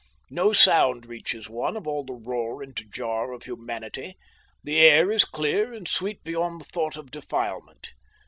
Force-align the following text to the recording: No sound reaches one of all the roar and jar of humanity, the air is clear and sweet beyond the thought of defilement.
No 0.31 0.51
sound 0.51 1.05
reaches 1.05 1.47
one 1.47 1.77
of 1.77 1.85
all 1.85 2.03
the 2.03 2.15
roar 2.15 2.63
and 2.63 2.75
jar 2.91 3.31
of 3.33 3.43
humanity, 3.43 4.17
the 4.63 4.79
air 4.79 5.11
is 5.11 5.25
clear 5.25 5.73
and 5.75 5.87
sweet 5.87 6.23
beyond 6.23 6.59
the 6.59 6.65
thought 6.65 6.97
of 6.97 7.11
defilement. 7.11 7.93